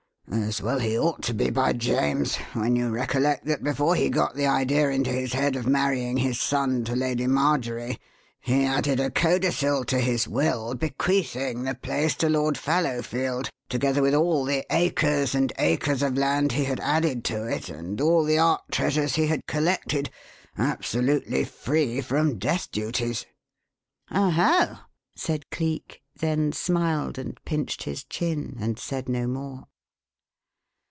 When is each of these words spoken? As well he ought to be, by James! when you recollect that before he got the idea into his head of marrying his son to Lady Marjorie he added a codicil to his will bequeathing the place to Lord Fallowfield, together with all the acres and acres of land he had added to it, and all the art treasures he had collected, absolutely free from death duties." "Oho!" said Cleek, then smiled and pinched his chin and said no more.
As 0.33 0.61
well 0.61 0.79
he 0.79 0.97
ought 0.97 1.21
to 1.23 1.33
be, 1.33 1.49
by 1.49 1.73
James! 1.73 2.37
when 2.53 2.77
you 2.77 2.89
recollect 2.89 3.43
that 3.47 3.65
before 3.65 3.95
he 3.95 4.09
got 4.09 4.33
the 4.33 4.47
idea 4.47 4.89
into 4.89 5.09
his 5.11 5.33
head 5.33 5.57
of 5.57 5.67
marrying 5.67 6.15
his 6.15 6.39
son 6.39 6.85
to 6.85 6.95
Lady 6.95 7.27
Marjorie 7.27 7.99
he 8.39 8.63
added 8.65 8.97
a 9.01 9.11
codicil 9.11 9.83
to 9.83 9.99
his 9.99 10.29
will 10.29 10.73
bequeathing 10.73 11.63
the 11.63 11.75
place 11.75 12.15
to 12.15 12.29
Lord 12.29 12.57
Fallowfield, 12.57 13.49
together 13.67 14.01
with 14.01 14.13
all 14.13 14.45
the 14.45 14.65
acres 14.73 15.35
and 15.35 15.51
acres 15.57 16.01
of 16.01 16.17
land 16.17 16.53
he 16.53 16.63
had 16.63 16.79
added 16.79 17.25
to 17.25 17.43
it, 17.45 17.67
and 17.67 17.99
all 17.99 18.23
the 18.23 18.39
art 18.39 18.61
treasures 18.71 19.15
he 19.15 19.27
had 19.27 19.45
collected, 19.47 20.09
absolutely 20.57 21.43
free 21.43 21.99
from 21.99 22.37
death 22.39 22.71
duties." 22.71 23.25
"Oho!" 24.09 24.77
said 25.13 25.49
Cleek, 25.51 26.01
then 26.17 26.53
smiled 26.53 27.17
and 27.17 27.37
pinched 27.43 27.83
his 27.83 28.05
chin 28.05 28.55
and 28.61 28.79
said 28.79 29.09
no 29.09 29.27
more. 29.27 29.65